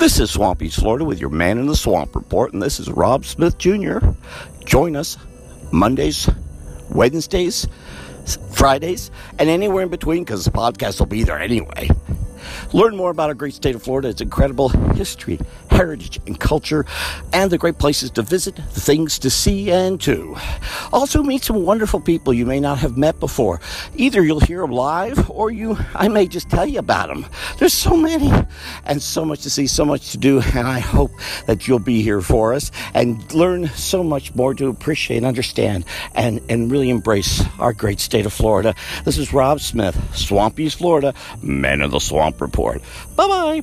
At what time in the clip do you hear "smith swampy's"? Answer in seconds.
39.60-40.74